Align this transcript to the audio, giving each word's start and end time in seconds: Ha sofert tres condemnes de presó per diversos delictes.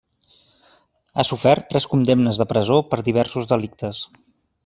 Ha 1.15 1.25
sofert 1.29 1.67
tres 1.73 1.87
condemnes 1.91 2.41
de 2.41 2.49
presó 2.55 2.79
per 2.93 3.01
diversos 3.11 3.51
delictes. 3.55 4.01